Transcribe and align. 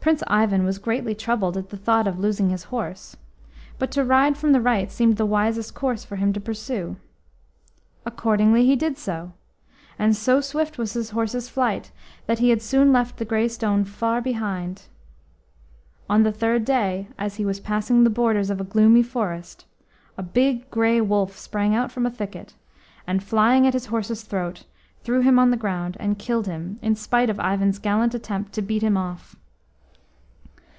Prince 0.00 0.22
Ivan 0.28 0.62
was 0.62 0.78
greatly 0.78 1.12
troubled 1.12 1.56
at 1.56 1.70
the 1.70 1.76
thought 1.76 2.06
of 2.06 2.20
losing 2.20 2.50
his 2.50 2.62
horse, 2.70 3.16
but 3.80 3.90
to 3.90 4.04
ride 4.04 4.36
from 4.38 4.52
the 4.52 4.60
right 4.60 4.92
seemed 4.92 5.16
the 5.16 5.26
wisest 5.26 5.74
course 5.74 6.04
for 6.04 6.14
him 6.14 6.32
to 6.34 6.40
pursue. 6.40 6.94
Accordingly 8.06 8.64
he 8.64 8.76
did 8.76 8.96
so, 8.96 9.32
and 9.98 10.14
so 10.14 10.40
swift 10.40 10.78
was 10.78 10.92
his 10.92 11.10
horse's 11.10 11.48
flight 11.48 11.90
that 12.26 12.38
he 12.38 12.50
had 12.50 12.62
soon 12.62 12.92
left 12.92 13.16
the 13.16 13.24
grey 13.24 13.48
stone 13.48 13.82
far 13.84 14.20
behind. 14.20 14.82
On 16.08 16.22
the 16.22 16.30
third 16.30 16.64
day, 16.64 17.08
as 17.18 17.34
he 17.34 17.44
was 17.44 17.58
passing 17.58 18.04
the 18.04 18.08
borders 18.08 18.50
of 18.50 18.60
a 18.60 18.64
gloomy 18.70 19.02
forest, 19.02 19.64
a 20.16 20.22
big 20.22 20.70
Grey 20.70 21.00
Wolf 21.00 21.36
sprang 21.36 21.74
out 21.74 21.90
from 21.90 22.06
a 22.06 22.10
thicket, 22.10 22.54
and, 23.04 23.20
flying 23.20 23.66
at 23.66 23.72
his 23.74 23.86
horse's 23.86 24.22
throat, 24.22 24.62
threw 25.02 25.22
him 25.22 25.40
on 25.40 25.50
the 25.50 25.56
ground 25.58 25.96
and 25.98 26.20
killed 26.20 26.46
him 26.46 26.78
in 26.82 26.94
spite 26.94 27.28
of 27.28 27.40
Ivan's 27.40 27.80
gallant 27.80 28.14
attempt 28.14 28.52
to 28.52 28.62
beat 28.62 28.82
him 28.84 28.96
off. 28.96 29.34